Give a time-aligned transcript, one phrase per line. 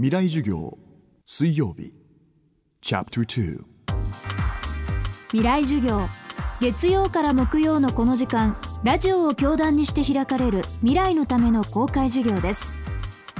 [0.00, 0.78] 未来授業
[1.24, 1.92] 水曜日
[2.80, 3.64] チャプター
[5.32, 6.06] 未来授業
[6.60, 12.78] 月曜から木曜のこの時間ラジオを教壇にして開かれる未来のための公開授業です。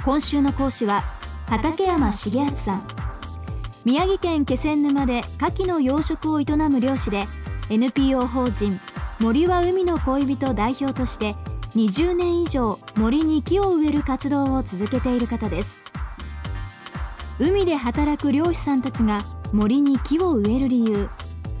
[0.03, 1.03] 今週の講師は
[1.47, 2.87] 畠山重敦さん。
[3.85, 7.23] 宮城県気仙沼で牡蠣の養殖を営む漁師で
[7.69, 8.77] NPO 法人
[9.21, 11.35] 森は海の恋人代表として
[11.77, 15.88] 20年以上森に木を植える活動を続けている方です。
[17.39, 19.21] 海で働く漁師さんたちが
[19.53, 21.09] 森に木を植える理由。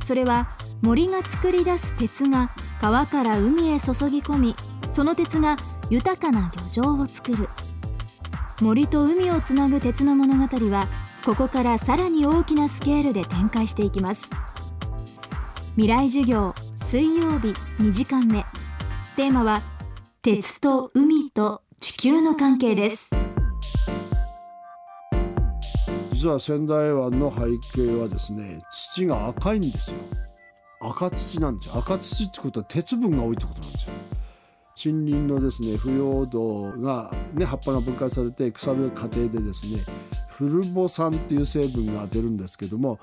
[0.03, 0.49] それは
[0.81, 2.49] 森が作り出す鉄が
[2.81, 4.55] 川から海へ注ぎ込み
[4.89, 5.55] その鉄が
[5.89, 7.47] 豊かな漁場を作る。
[8.61, 10.87] 森と海をつなぐ鉄の物語は
[11.25, 14.29] ここからさらに大きなスケールで展開していきます。
[15.75, 17.49] 未来授業水曜日
[17.81, 18.43] 2時間目。
[19.15, 19.61] テーマは
[20.21, 23.18] 鉄と海と地球の関係です。
[26.19, 29.97] 実は仙台湾の背景はですね土が赤いんですよ。
[30.81, 31.77] 赤土なんですよ。
[31.77, 33.93] 赤土ってことは鉄分が多いってことなんですよ。
[34.91, 39.85] 森林のですね腐葉土が、ね、葉っぱが分解されて腐る過程でですね
[40.27, 42.99] フルボ酸っていう成分が出るんですけども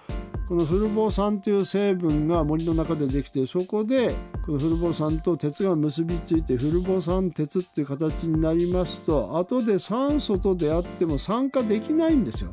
[0.47, 4.15] このフルボ酸という成分が森の中でできてそこで
[4.45, 12.53] このフルボ酸と鉄が結びついてフルボ酸鉄っていう形になりますと後で酸素と出会っても酸化できないんですよ。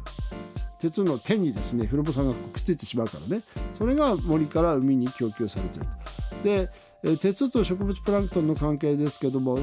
[0.83, 3.41] 鉄の手にですねフルボ酸がくっついてしまうからね。
[3.71, 6.67] それが森から海に供給されてる
[7.07, 9.59] で鉄と植物プランクトンの関係ですけども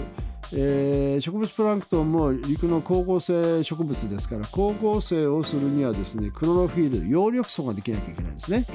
[0.52, 8.66] えー、植物プランクトンも陸の光合成植物ですから光合成をするにはですねクロロフィール葉緑素ができなきゃいけないんですね。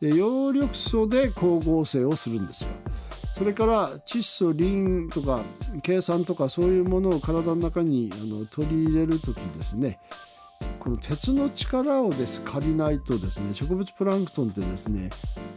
[0.00, 2.70] で葉緑素で光合成をするんですよ。
[3.36, 5.42] それから窒素リンとか
[5.82, 9.98] 計算とかそういうものを体の中にあの取り入れる時ですね。
[10.88, 15.10] この鉄の力をです借りないとですね植物プランクトンってですね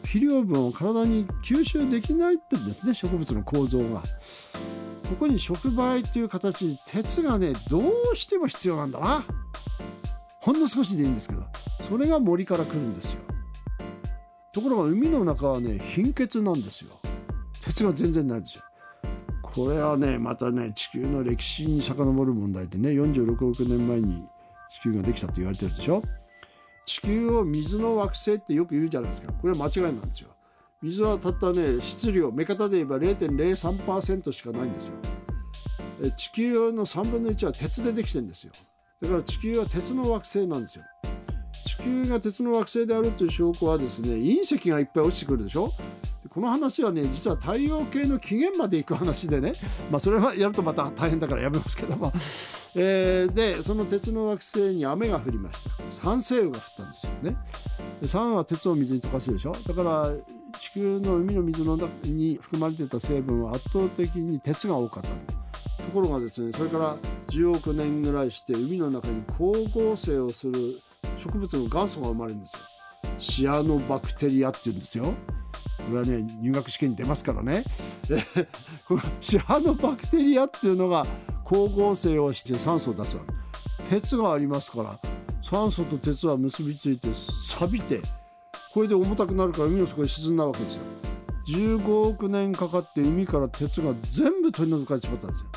[0.03, 4.01] 肥料分を体に吸収できないってんですね植物の構造が。
[4.01, 7.79] ここに触媒という形で鉄がねど
[8.11, 9.23] うしても必要なんだな。
[10.41, 11.45] ほんの少しでいいんですけど
[11.87, 13.21] それが森から来るんですよ。
[14.51, 16.99] ところが海の中はね貧血なんですよ。
[17.63, 18.63] 鉄が全然ないんですよ。
[19.41, 24.25] これはねまたね地球の歴史に遡る問題でね46億年前に
[24.73, 26.01] 地球ができたと言われてるでしょ？
[26.85, 29.31] 地球を水の惑星ってよく言うじゃないですか。
[29.33, 30.29] これは間違いなんですよ。
[30.81, 34.93] 水はたったね質量目方で言えば0.03%しかないんですよ。
[36.17, 38.51] 地球の3分の1は鉄でできてるんですよ。
[39.01, 40.83] だから地球は鉄の惑星なんですよ。
[41.65, 45.71] 地球が鉄の惑星であるという証拠はですね隕石がいっぱい落ちてくるでしょ？
[46.33, 49.51] この話はね実は太陽系の起源まで行く話でね。
[49.89, 52.13] まあそれはやるとまた大変だからやめますけども、
[52.73, 55.71] えー、でその鉄の惑星に雨が降りました。
[55.89, 57.37] 酸性雨が降ったんですよね。
[58.05, 59.51] 酸は鉄を水に溶かすでしょ。
[59.67, 60.09] だから
[60.57, 65.09] 地球の海の水の中に含まれてた成分は圧倒的に鉄が多かった
[65.83, 65.91] と。
[65.91, 66.95] ころがですねそれから
[67.27, 70.79] 10億年ぐらいして海の中に光合成をする
[71.17, 72.59] 植物の元祖が生まれるんですよ。
[73.17, 75.13] シアノバクテリアっていうんですよ。
[75.87, 77.63] これはね入学試験に出ますからね。
[78.87, 81.05] このシアノバクテリアっていうのが
[81.43, 83.89] 光合成をして酸素を出すわけ。
[83.89, 84.99] 鉄がありますから
[85.41, 87.99] 酸素と鉄は結びついて錆びて
[88.73, 90.81] これで重たくなるから海の底に沈んだわけですよ。
[91.47, 95.49] 15億年かかって海から鉄が全部取り除かれてしまったんですよ。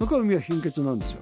[0.00, 1.20] だから海は貧血なんですよ。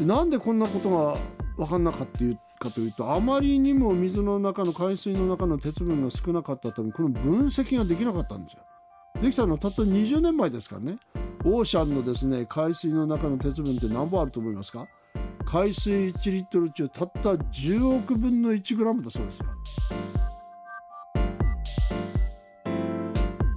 [0.00, 1.16] なんでこんなことが
[1.56, 2.24] 分かんなかった
[2.62, 8.62] かというとあまりにも水の中の海水の中の鉄分が少なかったためこの分析ができなかったんですよ。
[9.20, 10.98] できたのはたった20年前ですからね。
[11.44, 14.86] オーシャンのですね海水の中の鉄分って何本あると思いますか？
[15.44, 19.46] 海水1リットル中たった10億分の1グラムだそうですよ。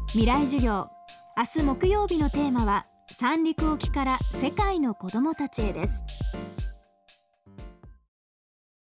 [0.08, 0.90] 未来授業。
[1.38, 2.86] 明日木曜日のテーマは
[3.20, 6.04] 三陸沖から世界の子どもたちへです。